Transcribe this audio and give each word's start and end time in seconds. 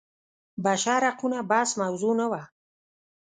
بشر 0.65 1.01
حقونه 1.11 1.39
بحث 1.51 1.69
موضوع 1.81 2.13
نه 2.19 2.25
وه. 2.31 2.41